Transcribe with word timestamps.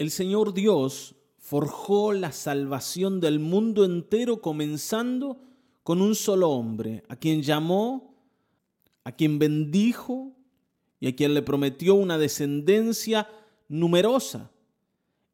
El 0.00 0.10
Señor 0.10 0.54
Dios 0.54 1.14
forjó 1.36 2.14
la 2.14 2.32
salvación 2.32 3.20
del 3.20 3.38
mundo 3.38 3.84
entero 3.84 4.40
comenzando 4.40 5.42
con 5.82 6.00
un 6.00 6.14
solo 6.14 6.48
hombre, 6.48 7.02
a 7.10 7.16
quien 7.16 7.42
llamó, 7.42 8.14
a 9.04 9.12
quien 9.12 9.38
bendijo 9.38 10.32
y 11.00 11.08
a 11.08 11.14
quien 11.14 11.34
le 11.34 11.42
prometió 11.42 11.96
una 11.96 12.16
descendencia 12.16 13.28
numerosa. 13.68 14.50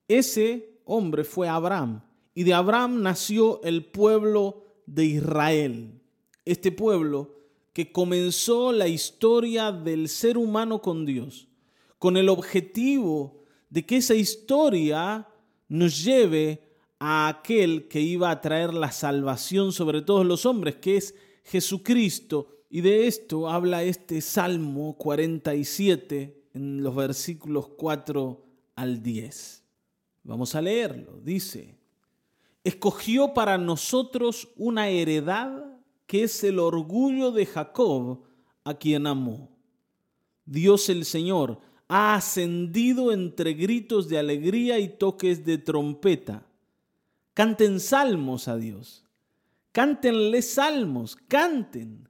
Ese 0.08 0.80
hombre 0.84 1.22
fue 1.22 1.48
Abraham 1.48 2.02
y 2.34 2.42
de 2.42 2.52
Abraham 2.52 3.02
nació 3.02 3.62
el 3.62 3.84
pueblo 3.84 4.64
de 4.84 5.04
Israel. 5.04 6.00
Este 6.44 6.72
pueblo 6.72 7.36
que 7.72 7.92
comenzó 7.92 8.72
la 8.72 8.88
historia 8.88 9.70
del 9.70 10.08
ser 10.08 10.36
humano 10.36 10.82
con 10.82 11.06
Dios, 11.06 11.46
con 12.00 12.16
el 12.16 12.28
objetivo 12.28 13.45
de 13.68 13.84
que 13.84 13.96
esa 13.96 14.14
historia 14.14 15.26
nos 15.68 16.04
lleve 16.04 16.62
a 16.98 17.28
aquel 17.28 17.88
que 17.88 18.00
iba 18.00 18.30
a 18.30 18.40
traer 18.40 18.72
la 18.72 18.90
salvación 18.90 19.72
sobre 19.72 20.02
todos 20.02 20.24
los 20.24 20.46
hombres, 20.46 20.76
que 20.76 20.96
es 20.96 21.14
Jesucristo. 21.44 22.48
Y 22.70 22.80
de 22.80 23.06
esto 23.06 23.48
habla 23.48 23.82
este 23.82 24.20
Salmo 24.20 24.96
47 24.96 26.48
en 26.54 26.82
los 26.82 26.94
versículos 26.94 27.68
4 27.76 28.44
al 28.76 29.02
10. 29.02 29.62
Vamos 30.24 30.54
a 30.54 30.62
leerlo. 30.62 31.20
Dice, 31.22 31.76
escogió 32.64 33.34
para 33.34 33.58
nosotros 33.58 34.48
una 34.56 34.88
heredad 34.88 35.76
que 36.06 36.24
es 36.24 36.42
el 36.44 36.58
orgullo 36.58 37.32
de 37.32 37.46
Jacob, 37.46 38.22
a 38.64 38.74
quien 38.74 39.06
amó. 39.06 39.56
Dios 40.44 40.88
el 40.88 41.04
Señor 41.04 41.60
ha 41.88 42.14
ascendido 42.14 43.12
entre 43.12 43.54
gritos 43.54 44.08
de 44.08 44.18
alegría 44.18 44.78
y 44.78 44.88
toques 44.88 45.44
de 45.44 45.58
trompeta. 45.58 46.46
Canten 47.34 47.80
salmos 47.80 48.48
a 48.48 48.56
Dios. 48.56 49.04
Cántenle 49.72 50.42
salmos, 50.42 51.16
canten. 51.28 52.08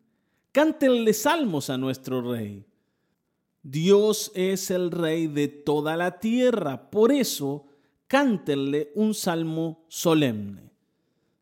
Cántenle 0.52 1.12
salmos 1.12 1.68
a 1.68 1.76
nuestro 1.76 2.22
Rey. 2.22 2.64
Dios 3.62 4.30
es 4.34 4.70
el 4.70 4.92
Rey 4.92 5.26
de 5.26 5.48
toda 5.48 5.96
la 5.96 6.20
tierra, 6.20 6.88
por 6.90 7.10
eso 7.10 7.66
cántenle 8.06 8.92
un 8.94 9.12
salmo 9.12 9.84
solemne. 9.88 10.70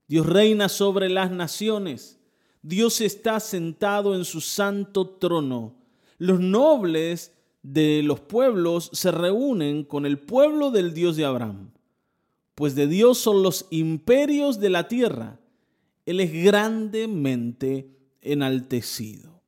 Dios 0.09 0.27
reina 0.27 0.69
sobre 0.69 1.11
las 1.11 1.31
naciones. 1.31 2.19
Dios 2.63 3.03
está 3.03 3.41
sentado 3.41 4.15
en 4.15 4.25
su 4.25 4.41
santo 4.41 5.11
trono. 5.11 5.75
Los 6.17 6.41
nobles 6.41 7.33
de 7.65 8.03
los 8.05 8.21
pueblos 8.21 8.91
se 8.93 9.11
reúnen 9.11 9.85
con 9.85 10.05
el 10.05 10.19
pueblo 10.19 10.71
del 10.71 10.93
Dios 10.93 11.17
de 11.17 11.25
Abraham, 11.25 11.71
pues 12.55 12.75
de 12.75 12.87
Dios 12.87 13.19
son 13.19 13.43
los 13.43 13.67
imperios 13.71 14.61
de 14.61 14.69
la 14.69 14.87
tierra. 14.87 15.41
Él 16.05 16.21
es 16.21 16.31
grandemente 16.31 17.89
enaltecido. 18.21 19.41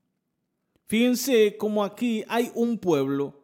Fíjense 0.87 1.59
cómo 1.59 1.84
aquí 1.84 2.25
hay 2.28 2.50
un 2.55 2.78
pueblo 2.78 3.34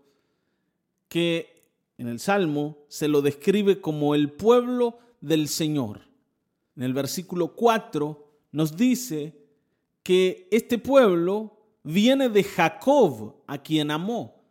que 1.09 1.67
en 1.99 2.09
el 2.09 2.19
Salmo 2.19 2.79
se 2.89 3.09
lo 3.09 3.21
describe 3.21 3.81
como 3.81 4.15
el 4.15 4.33
pueblo 4.33 4.99
del 5.21 5.49
Señor. 5.49 6.01
En 6.77 6.83
el 6.83 6.95
versículo 6.95 7.55
4 7.55 8.27
nos 8.53 8.75
dice 8.75 9.37
que 10.03 10.49
este 10.51 10.79
pueblo 10.79 11.59
viene 11.83 12.31
de 12.31 12.43
Jacob, 12.43 13.35
a 13.47 13.59
quien 13.59 13.91
amó. 13.91 14.42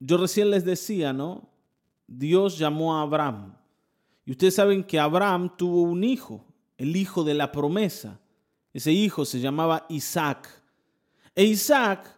Yo 0.00 0.16
recién 0.16 0.50
les 0.50 0.64
decía, 0.64 1.12
¿no? 1.12 1.48
Dios 2.06 2.58
llamó 2.58 2.96
a 2.96 3.02
Abraham. 3.02 3.54
Y 4.24 4.32
ustedes 4.32 4.54
saben 4.54 4.82
que 4.82 4.98
Abraham 4.98 5.54
tuvo 5.56 5.82
un 5.82 6.02
hijo, 6.02 6.44
el 6.78 6.96
hijo 6.96 7.22
de 7.22 7.34
la 7.34 7.52
promesa. 7.52 8.18
Ese 8.72 8.92
hijo 8.92 9.24
se 9.24 9.40
llamaba 9.40 9.86
Isaac. 9.88 10.48
E 11.34 11.44
Isaac 11.44 12.16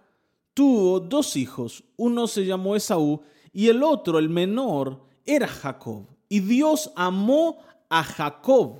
tuvo 0.54 1.00
dos 1.00 1.36
hijos. 1.36 1.84
Uno 1.96 2.26
se 2.26 2.46
llamó 2.46 2.76
Esaú 2.76 3.22
y 3.52 3.68
el 3.68 3.82
otro, 3.82 4.18
el 4.18 4.28
menor, 4.28 5.04
era 5.26 5.48
Jacob. 5.48 6.06
Y 6.28 6.40
Dios 6.40 6.92
amó 6.96 7.58
a 7.88 8.02
Jacob. 8.02 8.78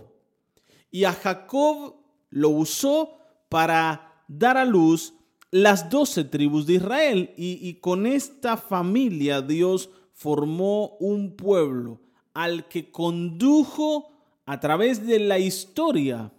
Y 0.90 1.04
a 1.04 1.12
Jacob 1.12 1.96
lo 2.30 2.50
usó 2.50 3.18
para 3.48 4.24
dar 4.28 4.56
a 4.56 4.64
luz 4.64 5.14
las 5.52 5.90
doce 5.90 6.24
tribus 6.24 6.66
de 6.66 6.74
Israel. 6.74 7.32
Y, 7.36 7.74
con 7.74 8.06
esta 8.06 8.56
familia 8.56 9.40
Dios 9.40 9.90
formó 10.12 10.96
un 10.98 11.36
pueblo 11.36 12.00
al 12.34 12.66
que 12.66 12.90
condujo 12.90 14.10
a 14.46 14.58
través 14.58 15.06
de 15.06 15.20
la 15.20 15.38
historia 15.38 16.32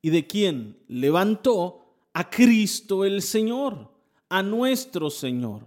y 0.00 0.08
de 0.10 0.26
quien 0.26 0.78
levantó 0.88 1.84
a 2.14 2.30
Cristo 2.30 3.04
el 3.04 3.20
Señor, 3.20 3.92
a 4.30 4.42
nuestro 4.42 5.10
Señor. 5.10 5.66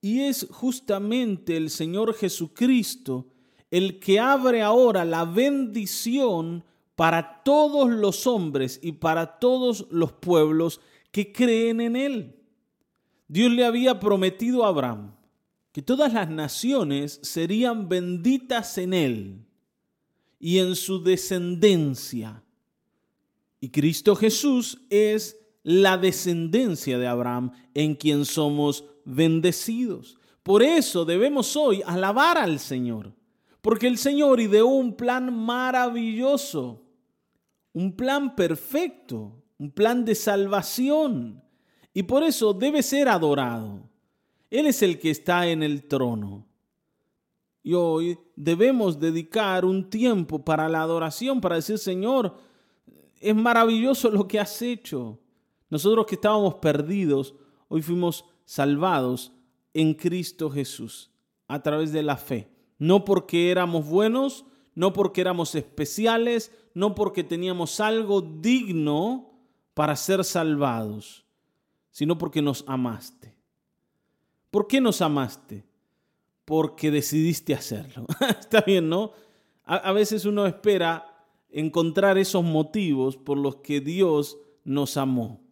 Y 0.00 0.20
es 0.20 0.46
justamente 0.50 1.56
el 1.56 1.70
Señor 1.70 2.14
Jesucristo 2.14 3.26
el 3.70 4.00
que 4.00 4.18
abre 4.18 4.62
ahora 4.62 5.04
la 5.04 5.24
bendición 5.24 6.64
para 6.94 7.42
todos 7.44 7.90
los 7.90 8.26
hombres 8.26 8.80
y 8.82 8.92
para 8.92 9.38
todos 9.38 9.86
los 9.90 10.12
pueblos 10.12 10.80
que 11.10 11.32
creen 11.32 11.80
en 11.80 11.96
Él. 11.96 12.36
Dios 13.26 13.52
le 13.52 13.64
había 13.64 14.00
prometido 14.00 14.64
a 14.64 14.68
Abraham 14.68 15.14
que 15.72 15.82
todas 15.82 16.12
las 16.12 16.30
naciones 16.30 17.20
serían 17.22 17.88
benditas 17.88 18.78
en 18.78 18.94
Él 18.94 19.46
y 20.38 20.58
en 20.58 20.74
su 20.74 21.02
descendencia. 21.02 22.42
Y 23.60 23.70
Cristo 23.70 24.16
Jesús 24.16 24.86
es 24.88 25.38
la 25.62 25.98
descendencia 25.98 26.98
de 26.98 27.06
Abraham 27.06 27.52
en 27.74 27.94
quien 27.94 28.24
somos 28.24 28.84
bendecidos. 29.04 30.18
Por 30.42 30.62
eso 30.62 31.04
debemos 31.04 31.56
hoy 31.56 31.82
alabar 31.84 32.38
al 32.38 32.58
Señor, 32.58 33.14
porque 33.60 33.86
el 33.86 33.98
Señor 33.98 34.40
ideó 34.40 34.66
un 34.68 34.96
plan 34.96 35.34
maravilloso 35.34 36.88
un 37.78 37.92
plan 37.92 38.34
perfecto, 38.34 39.40
un 39.58 39.70
plan 39.70 40.04
de 40.04 40.14
salvación. 40.14 41.42
Y 41.92 42.04
por 42.04 42.22
eso 42.22 42.54
debe 42.54 42.82
ser 42.82 43.08
adorado. 43.08 43.88
Él 44.50 44.66
es 44.66 44.82
el 44.82 44.98
que 44.98 45.10
está 45.10 45.48
en 45.48 45.62
el 45.62 45.86
trono. 45.86 46.46
Y 47.62 47.74
hoy 47.74 48.18
debemos 48.36 48.98
dedicar 48.98 49.64
un 49.64 49.90
tiempo 49.90 50.44
para 50.44 50.68
la 50.68 50.80
adoración, 50.80 51.40
para 51.40 51.56
decir, 51.56 51.78
Señor, 51.78 52.36
es 53.20 53.34
maravilloso 53.34 54.10
lo 54.10 54.26
que 54.26 54.38
has 54.38 54.62
hecho. 54.62 55.18
Nosotros 55.68 56.06
que 56.06 56.14
estábamos 56.14 56.54
perdidos, 56.54 57.34
hoy 57.68 57.82
fuimos 57.82 58.24
salvados 58.44 59.32
en 59.74 59.92
Cristo 59.94 60.50
Jesús 60.50 61.10
a 61.46 61.62
través 61.62 61.92
de 61.92 62.02
la 62.02 62.16
fe. 62.16 62.48
No 62.78 63.04
porque 63.04 63.50
éramos 63.50 63.86
buenos, 63.86 64.46
no 64.74 64.92
porque 64.92 65.20
éramos 65.20 65.54
especiales, 65.54 66.52
no 66.72 66.94
porque 66.94 67.24
teníamos 67.24 67.80
algo 67.80 68.22
digno 68.22 69.37
para 69.78 69.94
ser 69.94 70.24
salvados, 70.24 71.24
sino 71.92 72.18
porque 72.18 72.42
nos 72.42 72.64
amaste. 72.66 73.32
¿Por 74.50 74.66
qué 74.66 74.80
nos 74.80 75.00
amaste? 75.00 75.64
Porque 76.44 76.90
decidiste 76.90 77.54
hacerlo. 77.54 78.04
Está 78.40 78.62
bien, 78.62 78.88
¿no? 78.88 79.12
A, 79.62 79.92
veces 79.92 80.24
uno 80.24 80.48
espera 80.48 81.24
encontrar 81.48 82.18
esos 82.18 82.42
motivos 82.42 83.16
por 83.16 83.38
los 83.38 83.58
que 83.58 83.80
Dios 83.80 84.36
nos 84.64 84.96
amó. 84.96 85.42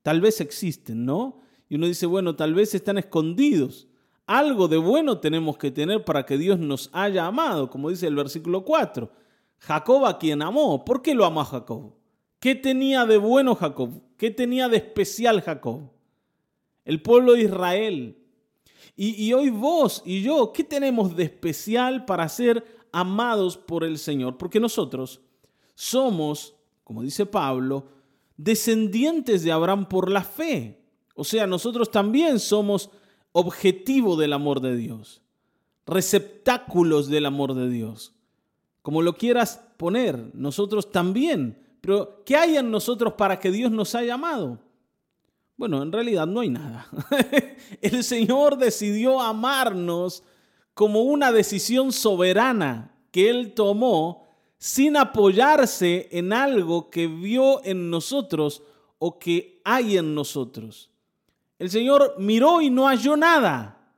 Tal 0.00 0.22
vez 0.22 0.40
existen, 0.40 1.04
¿no? 1.04 1.42
Y 1.68 1.74
uno 1.74 1.86
dice, 1.86 2.06
bueno, 2.06 2.36
tal 2.36 2.54
vez 2.54 2.74
están 2.74 2.96
escondidos. 2.96 3.86
Algo 4.26 4.66
de 4.66 4.78
bueno 4.78 5.18
tenemos 5.18 5.58
que 5.58 5.70
tener 5.70 6.06
para 6.06 6.24
que 6.24 6.38
Dios 6.38 6.58
nos 6.58 6.88
haya 6.94 7.26
amado, 7.26 7.68
como 7.68 7.90
dice 7.90 8.06
el 8.06 8.14
versículo 8.14 8.64
4. 8.64 9.10
Jacob 9.58 10.06
a 10.06 10.18
quien 10.18 10.40
amó. 10.40 10.86
¿Por 10.86 11.02
qué 11.02 11.14
lo 11.14 11.26
amó 11.26 11.42
a 11.42 11.44
Jacob? 11.44 11.92
¿Qué 12.44 12.54
tenía 12.54 13.06
de 13.06 13.16
bueno 13.16 13.54
Jacob? 13.54 14.02
¿Qué 14.18 14.30
tenía 14.30 14.68
de 14.68 14.76
especial 14.76 15.40
Jacob? 15.40 15.90
El 16.84 17.00
pueblo 17.00 17.32
de 17.32 17.44
Israel. 17.44 18.18
Y, 18.94 19.32
hoy 19.32 19.48
vos 19.48 20.02
y 20.04 20.20
yo, 20.20 20.52
¿qué 20.52 20.62
tenemos 20.62 21.16
de 21.16 21.22
especial 21.22 22.04
para 22.04 22.28
ser 22.28 22.62
amados 22.92 23.56
por 23.56 23.82
el 23.82 23.96
Señor? 23.96 24.36
Porque 24.36 24.60
nosotros 24.60 25.22
somos, 25.74 26.54
como 26.84 27.02
dice 27.02 27.24
Pablo, 27.24 27.86
descendientes 28.36 29.42
de 29.42 29.50
Abraham 29.50 29.88
por 29.88 30.10
la 30.10 30.22
fe. 30.22 30.84
O 31.14 31.24
sea, 31.24 31.46
nosotros 31.46 31.90
también 31.90 32.38
somos 32.38 32.90
objetivo 33.32 34.16
del 34.16 34.34
amor 34.34 34.60
de 34.60 34.76
Dios, 34.76 35.22
receptáculos 35.86 37.08
del 37.08 37.24
amor 37.24 37.54
de 37.54 37.70
Dios. 37.70 38.12
Como 38.82 39.00
lo 39.00 39.16
quieras 39.16 39.62
poner, 39.78 40.28
nosotros 40.34 40.92
también. 40.92 41.63
Pero, 41.84 42.22
¿qué 42.24 42.34
hay 42.34 42.56
en 42.56 42.70
nosotros 42.70 43.12
para 43.12 43.38
que 43.38 43.50
Dios 43.50 43.70
nos 43.70 43.94
haya 43.94 44.14
amado? 44.14 44.58
Bueno, 45.54 45.82
en 45.82 45.92
realidad 45.92 46.26
no 46.26 46.40
hay 46.40 46.48
nada. 46.48 46.88
El 47.82 48.02
Señor 48.02 48.56
decidió 48.56 49.20
amarnos 49.20 50.22
como 50.72 51.02
una 51.02 51.30
decisión 51.30 51.92
soberana 51.92 52.96
que 53.10 53.28
Él 53.28 53.52
tomó 53.52 54.26
sin 54.56 54.96
apoyarse 54.96 56.08
en 56.10 56.32
algo 56.32 56.88
que 56.88 57.06
vio 57.06 57.62
en 57.66 57.90
nosotros 57.90 58.62
o 58.98 59.18
que 59.18 59.60
hay 59.62 59.98
en 59.98 60.14
nosotros. 60.14 60.90
El 61.58 61.68
Señor 61.68 62.14
miró 62.18 62.62
y 62.62 62.70
no 62.70 62.86
halló 62.86 63.14
nada. 63.14 63.92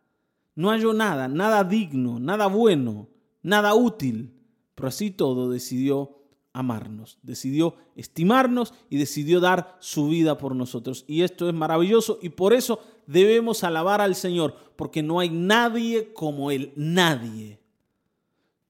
No 0.57 0.71
halló 0.71 0.93
nada, 0.93 1.29
nada 1.29 1.63
digno, 1.63 2.19
nada 2.19 2.49
bueno, 2.49 3.07
nada 3.43 3.75
útil. 3.75 4.35
Pero 4.75 4.89
así 4.89 5.13
todo 5.13 5.49
decidió 5.49 6.17
amarnos, 6.59 7.19
decidió 7.23 7.77
estimarnos 7.95 8.73
y 8.89 8.97
decidió 8.97 9.41
dar 9.41 9.77
su 9.79 10.09
vida 10.09 10.39
por 10.39 10.55
nosotros. 10.57 11.05
Y 11.07 11.23
esto 11.23 11.49
es 11.49 11.55
maravilloso 11.55 12.19
y 12.23 12.31
por 12.31 12.55
eso 12.55 12.81
debemos 13.07 13.63
alabar 13.63 14.01
al 14.01 14.15
Señor, 14.15 14.55
porque 14.77 15.03
no 15.03 15.21
hay 15.21 15.31
nadie 15.31 16.13
como 16.13 16.51
Él, 16.51 16.73
nadie, 16.77 17.61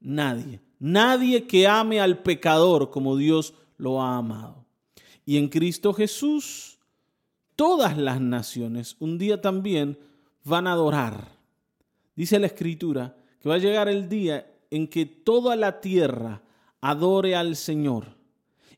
nadie, 0.01 0.61
nadie 0.79 1.47
que 1.47 1.67
ame 1.67 2.01
al 2.01 2.23
pecador 2.23 2.91
como 2.91 3.17
Dios 3.17 3.55
lo 3.77 4.03
ha 4.03 4.17
amado. 4.17 4.67
Y 5.25 5.39
en 5.39 5.49
Cristo 5.49 5.93
Jesús, 5.93 6.79
todas 7.55 7.97
las 7.97 8.21
naciones 8.21 8.97
un 8.99 9.19
día 9.19 9.41
también 9.41 9.99
van 10.45 10.67
a 10.67 10.73
adorar. 10.73 11.37
Dice 12.15 12.39
la 12.39 12.47
Escritura 12.47 13.17
que 13.41 13.49
va 13.49 13.57
a 13.57 13.59
llegar 13.59 13.89
el 13.89 14.09
día 14.09 14.53
en 14.71 14.89
que 14.89 15.07
toda 15.07 15.55
la 15.57 15.81
tierra 15.81 16.43
adore 16.81 17.35
al 17.37 17.57
Señor. 17.57 18.17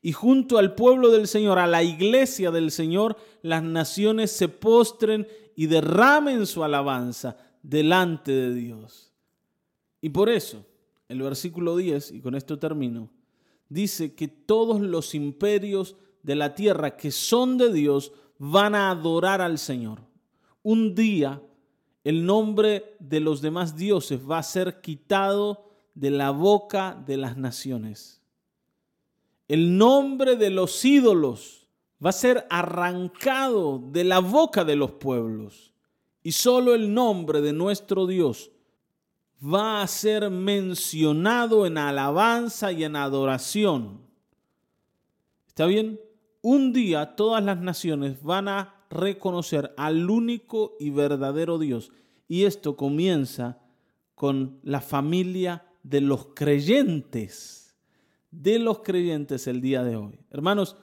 Y 0.00 0.12
junto 0.12 0.58
al 0.58 0.74
pueblo 0.74 1.10
del 1.10 1.26
Señor, 1.26 1.58
a 1.58 1.66
la 1.66 1.82
iglesia 1.82 2.50
del 2.50 2.70
Señor, 2.70 3.16
las 3.42 3.62
naciones 3.62 4.30
se 4.30 4.48
postren 4.48 5.26
y 5.56 5.66
derramen 5.66 6.46
su 6.46 6.62
alabanza 6.62 7.36
delante 7.62 8.32
de 8.32 8.54
Dios. 8.54 9.12
Y 10.00 10.10
por 10.10 10.28
eso, 10.28 10.64
el 11.08 11.22
versículo 11.22 11.76
10, 11.76 12.12
y 12.12 12.20
con 12.20 12.34
esto 12.34 12.58
termino, 12.58 13.10
dice 13.68 14.14
que 14.14 14.28
todos 14.28 14.80
los 14.80 15.14
imperios 15.14 15.96
de 16.22 16.36
la 16.36 16.54
tierra 16.54 16.96
que 16.96 17.10
son 17.10 17.58
de 17.58 17.72
Dios 17.72 18.12
van 18.38 18.74
a 18.74 18.90
adorar 18.90 19.40
al 19.40 19.58
Señor. 19.58 20.00
Un 20.62 20.94
día 20.94 21.42
el 22.04 22.24
nombre 22.24 22.96
de 23.00 23.20
los 23.20 23.42
demás 23.42 23.76
dioses 23.76 24.20
va 24.28 24.38
a 24.38 24.42
ser 24.42 24.80
quitado 24.80 25.67
de 25.98 26.10
la 26.10 26.30
boca 26.30 26.96
de 27.06 27.16
las 27.16 27.36
naciones. 27.36 28.22
El 29.48 29.76
nombre 29.76 30.36
de 30.36 30.50
los 30.50 30.84
ídolos 30.84 31.66
va 32.04 32.10
a 32.10 32.12
ser 32.12 32.46
arrancado 32.50 33.82
de 33.90 34.04
la 34.04 34.20
boca 34.20 34.64
de 34.64 34.76
los 34.76 34.92
pueblos. 34.92 35.72
Y 36.22 36.32
solo 36.32 36.74
el 36.74 36.94
nombre 36.94 37.40
de 37.40 37.52
nuestro 37.52 38.06
Dios 38.06 38.52
va 39.42 39.82
a 39.82 39.86
ser 39.88 40.30
mencionado 40.30 41.66
en 41.66 41.78
alabanza 41.78 42.70
y 42.70 42.84
en 42.84 42.94
adoración. 42.94 44.00
¿Está 45.48 45.66
bien? 45.66 46.00
Un 46.42 46.72
día 46.72 47.16
todas 47.16 47.42
las 47.42 47.58
naciones 47.58 48.22
van 48.22 48.46
a 48.46 48.84
reconocer 48.88 49.74
al 49.76 50.08
único 50.08 50.76
y 50.78 50.90
verdadero 50.90 51.58
Dios. 51.58 51.90
Y 52.28 52.44
esto 52.44 52.76
comienza 52.76 53.58
con 54.14 54.60
la 54.62 54.80
familia 54.80 55.64
de 55.82 56.00
los 56.00 56.28
creyentes, 56.34 57.74
de 58.30 58.58
los 58.58 58.80
creyentes 58.80 59.46
el 59.46 59.60
día 59.60 59.82
de 59.84 59.96
hoy. 59.96 60.18
Hermanos, 60.30 60.76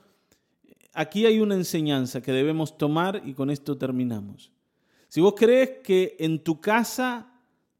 aquí 0.93 1.25
hay 1.25 1.39
una 1.39 1.55
enseñanza 1.55 2.21
que 2.21 2.31
debemos 2.31 2.77
tomar 2.77 3.21
y 3.25 3.33
con 3.33 3.49
esto 3.49 3.77
terminamos. 3.77 4.51
Si 5.09 5.21
vos 5.21 5.35
crees 5.37 5.81
que 5.83 6.15
en 6.19 6.43
tu 6.43 6.59
casa 6.59 7.31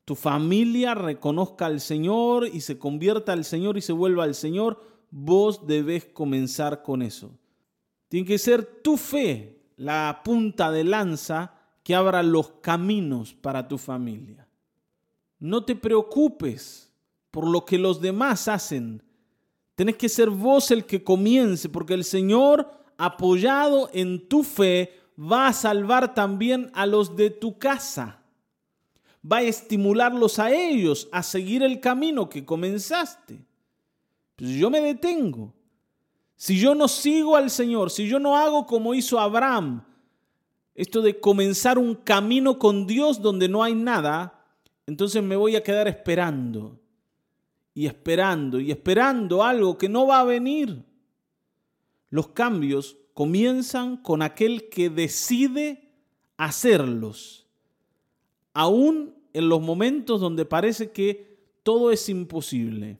tu 0.05 0.15
familia 0.15 0.93
reconozca 0.93 1.65
al 1.65 1.81
Señor 1.81 2.47
y 2.47 2.61
se 2.61 2.77
convierta 2.77 3.33
al 3.33 3.43
Señor 3.43 3.77
y 3.77 3.81
se 3.81 3.91
vuelva 3.91 4.23
al 4.23 4.35
Señor, 4.35 4.79
vos 5.09 5.65
debes 5.65 6.05
comenzar 6.05 6.83
con 6.83 7.01
eso. 7.01 7.31
Tiene 8.07 8.27
que 8.27 8.37
ser 8.37 8.81
tu 8.81 8.97
fe 8.97 9.63
la 9.77 10.21
punta 10.23 10.71
de 10.71 10.83
lanza 10.83 11.55
que 11.83 11.95
abra 11.95 12.23
los 12.23 12.51
caminos 12.61 13.33
para 13.33 13.67
tu 13.67 13.77
familia. 13.77 14.47
No 15.39 15.65
te 15.65 15.75
preocupes 15.75 16.84
por 17.35 17.49
lo 17.49 17.65
que 17.65 17.77
los 17.77 17.99
demás 17.99 18.47
hacen. 18.47 19.03
Tenés 19.75 19.97
que 19.97 20.07
ser 20.07 20.29
vos 20.29 20.71
el 20.71 20.85
que 20.85 21.03
comience, 21.03 21.67
porque 21.67 21.93
el 21.93 22.05
Señor, 22.05 22.71
apoyado 22.97 23.89
en 23.91 24.29
tu 24.29 24.41
fe, 24.41 24.93
va 25.19 25.47
a 25.47 25.53
salvar 25.53 26.13
también 26.13 26.71
a 26.73 26.85
los 26.85 27.17
de 27.17 27.31
tu 27.31 27.57
casa. 27.59 28.21
Va 29.29 29.39
a 29.39 29.41
estimularlos 29.41 30.39
a 30.39 30.49
ellos 30.49 31.09
a 31.11 31.21
seguir 31.23 31.61
el 31.61 31.81
camino 31.81 32.29
que 32.29 32.45
comenzaste. 32.45 33.45
Pues 34.37 34.51
yo 34.51 34.69
me 34.69 34.79
detengo. 34.79 35.53
Si 36.37 36.57
yo 36.57 36.73
no 36.73 36.87
sigo 36.87 37.35
al 37.35 37.49
Señor, 37.49 37.91
si 37.91 38.07
yo 38.07 38.17
no 38.17 38.37
hago 38.37 38.65
como 38.65 38.93
hizo 38.93 39.19
Abraham, 39.19 39.83
esto 40.73 41.01
de 41.01 41.19
comenzar 41.19 41.77
un 41.77 41.95
camino 41.95 42.57
con 42.57 42.87
Dios 42.87 43.21
donde 43.21 43.49
no 43.49 43.61
hay 43.61 43.75
nada, 43.75 44.41
entonces 44.87 45.21
me 45.21 45.35
voy 45.35 45.57
a 45.57 45.63
quedar 45.63 45.89
esperando 45.89 46.79
y 47.75 47.85
esperando 47.85 48.59
y 48.59 48.71
esperando 48.71 49.43
algo 49.43 49.77
que 49.77 49.89
no 49.89 50.07
va 50.07 50.21
a 50.21 50.23
venir. 50.23 50.83
Los 52.09 52.29
cambios 52.29 52.97
comienzan 53.13 53.97
con 53.97 54.21
aquel 54.21 54.69
que 54.69 54.89
decide 54.89 55.91
hacerlos, 56.37 57.45
aún 58.53 59.13
en 59.33 59.49
los 59.49 59.61
momentos 59.61 60.21
donde 60.21 60.45
parece 60.45 60.91
que 60.91 61.37
todo 61.63 61.91
es 61.91 62.07
imposible. 62.07 62.97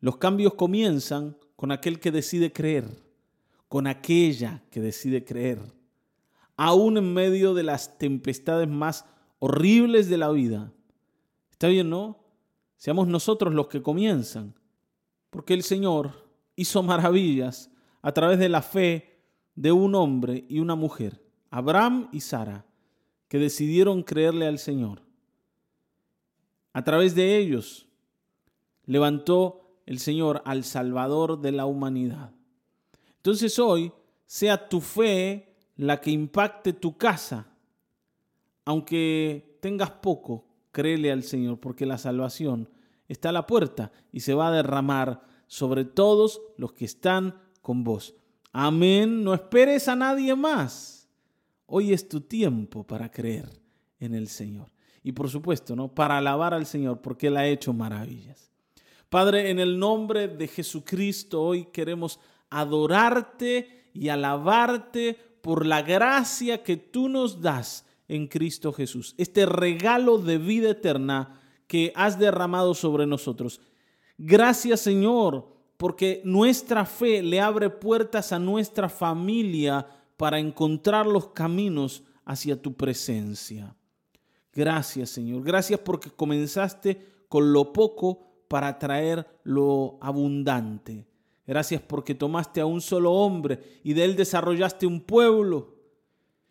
Los 0.00 0.16
cambios 0.16 0.54
comienzan 0.54 1.36
con 1.54 1.70
aquel 1.70 2.00
que 2.00 2.10
decide 2.10 2.52
creer, 2.52 2.86
con 3.68 3.86
aquella 3.86 4.64
que 4.70 4.80
decide 4.80 5.24
creer, 5.24 5.60
aún 6.56 6.96
en 6.96 7.14
medio 7.14 7.54
de 7.54 7.62
las 7.62 7.98
tempestades 7.98 8.68
más 8.68 9.04
horribles 9.38 10.08
de 10.08 10.18
la 10.18 10.30
vida. 10.30 10.72
¿Está 11.52 11.68
bien, 11.68 11.90
no? 11.90 12.17
Seamos 12.78 13.08
nosotros 13.08 13.52
los 13.52 13.66
que 13.66 13.82
comienzan, 13.82 14.54
porque 15.30 15.52
el 15.52 15.64
Señor 15.64 16.30
hizo 16.54 16.82
maravillas 16.82 17.70
a 18.02 18.12
través 18.12 18.38
de 18.38 18.48
la 18.48 18.62
fe 18.62 19.20
de 19.56 19.72
un 19.72 19.96
hombre 19.96 20.44
y 20.48 20.60
una 20.60 20.76
mujer, 20.76 21.20
Abraham 21.50 22.08
y 22.12 22.20
Sara, 22.20 22.64
que 23.26 23.38
decidieron 23.38 24.04
creerle 24.04 24.46
al 24.46 24.60
Señor. 24.60 25.02
A 26.72 26.84
través 26.84 27.16
de 27.16 27.36
ellos 27.36 27.88
levantó 28.84 29.80
el 29.84 29.98
Señor 29.98 30.40
al 30.44 30.62
Salvador 30.62 31.40
de 31.40 31.50
la 31.50 31.66
humanidad. 31.66 32.30
Entonces 33.16 33.58
hoy 33.58 33.92
sea 34.24 34.68
tu 34.68 34.80
fe 34.80 35.56
la 35.74 36.00
que 36.00 36.12
impacte 36.12 36.72
tu 36.72 36.96
casa, 36.96 37.48
aunque 38.64 39.58
tengas 39.60 39.90
poco, 39.90 40.47
créele 40.78 41.10
al 41.10 41.24
Señor, 41.24 41.58
porque 41.58 41.86
la 41.86 41.98
salvación 41.98 42.68
está 43.08 43.30
a 43.30 43.32
la 43.32 43.48
puerta 43.48 43.90
y 44.12 44.20
se 44.20 44.32
va 44.32 44.46
a 44.46 44.52
derramar 44.52 45.22
sobre 45.48 45.84
todos 45.84 46.40
los 46.56 46.72
que 46.72 46.84
están 46.84 47.34
con 47.62 47.82
vos. 47.82 48.14
Amén. 48.52 49.24
No 49.24 49.34
esperes 49.34 49.88
a 49.88 49.96
nadie 49.96 50.36
más. 50.36 51.08
Hoy 51.66 51.92
es 51.92 52.08
tu 52.08 52.20
tiempo 52.20 52.86
para 52.86 53.10
creer 53.10 53.60
en 53.98 54.14
el 54.14 54.28
Señor. 54.28 54.70
Y 55.02 55.10
por 55.10 55.28
supuesto, 55.28 55.74
¿no? 55.74 55.92
Para 55.92 56.18
alabar 56.18 56.54
al 56.54 56.64
Señor 56.64 57.00
porque 57.00 57.26
Él 57.26 57.38
ha 57.38 57.48
hecho 57.48 57.72
maravillas. 57.72 58.52
Padre, 59.08 59.50
en 59.50 59.58
el 59.58 59.80
nombre 59.80 60.28
de 60.28 60.46
Jesucristo, 60.46 61.42
hoy 61.42 61.64
queremos 61.72 62.20
adorarte 62.50 63.90
y 63.94 64.10
alabarte 64.10 65.18
por 65.42 65.66
la 65.66 65.82
gracia 65.82 66.62
que 66.62 66.76
tú 66.76 67.08
nos 67.08 67.40
das 67.40 67.84
en 68.08 68.26
Cristo 68.26 68.72
Jesús, 68.72 69.14
este 69.18 69.46
regalo 69.46 70.18
de 70.18 70.38
vida 70.38 70.70
eterna 70.70 71.40
que 71.66 71.92
has 71.94 72.18
derramado 72.18 72.74
sobre 72.74 73.06
nosotros. 73.06 73.60
Gracias 74.16 74.80
Señor, 74.80 75.46
porque 75.76 76.22
nuestra 76.24 76.84
fe 76.84 77.22
le 77.22 77.40
abre 77.40 77.70
puertas 77.70 78.32
a 78.32 78.38
nuestra 78.38 78.88
familia 78.88 79.86
para 80.16 80.38
encontrar 80.38 81.06
los 81.06 81.28
caminos 81.28 82.02
hacia 82.24 82.60
tu 82.60 82.74
presencia. 82.74 83.76
Gracias 84.52 85.10
Señor, 85.10 85.44
gracias 85.44 85.78
porque 85.80 86.10
comenzaste 86.10 87.06
con 87.28 87.52
lo 87.52 87.72
poco 87.72 88.26
para 88.48 88.78
traer 88.78 89.26
lo 89.44 89.98
abundante. 90.00 91.06
Gracias 91.46 91.80
porque 91.80 92.14
tomaste 92.14 92.60
a 92.60 92.66
un 92.66 92.80
solo 92.80 93.12
hombre 93.12 93.80
y 93.84 93.92
de 93.92 94.04
él 94.04 94.16
desarrollaste 94.16 94.86
un 94.86 95.00
pueblo 95.00 95.77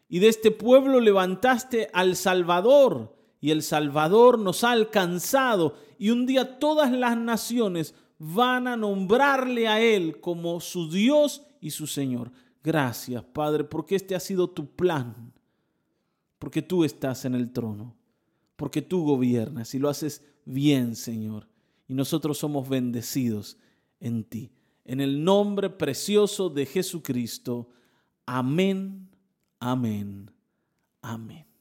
y 0.09 0.19
de 0.19 0.27
este 0.27 0.51
pueblo 0.51 0.99
levantaste 0.99 1.89
al 1.93 2.15
Salvador, 2.15 3.15
y 3.39 3.51
el 3.51 3.61
Salvador 3.61 4.39
nos 4.39 4.63
ha 4.63 4.71
alcanzado, 4.71 5.75
y 5.99 6.09
un 6.09 6.25
día 6.25 6.59
todas 6.59 6.91
las 6.91 7.17
naciones 7.17 7.93
van 8.19 8.67
a 8.67 8.77
nombrarle 8.77 9.67
a 9.67 9.81
Él 9.81 10.19
como 10.19 10.59
su 10.59 10.89
Dios 10.89 11.43
y 11.61 11.71
su 11.71 11.87
Señor. 11.87 12.31
Gracias, 12.63 13.23
Padre, 13.23 13.63
porque 13.63 13.95
este 13.95 14.15
ha 14.15 14.19
sido 14.19 14.49
tu 14.49 14.75
plan, 14.75 15.33
porque 16.39 16.61
tú 16.61 16.83
estás 16.83 17.25
en 17.25 17.35
el 17.35 17.51
trono, 17.51 17.95
porque 18.55 18.81
tú 18.81 19.05
gobiernas 19.05 19.73
y 19.75 19.79
lo 19.79 19.89
haces 19.89 20.23
bien, 20.45 20.95
Señor. 20.95 21.47
Y 21.87 21.93
nosotros 21.93 22.37
somos 22.37 22.67
bendecidos 22.67 23.57
en 23.99 24.23
ti. 24.23 24.51
En 24.83 24.99
el 24.99 25.23
nombre 25.23 25.69
precioso 25.69 26.49
de 26.49 26.65
Jesucristo. 26.65 27.69
Amén, 28.25 29.09
amén, 29.59 30.29
amén. 31.01 31.56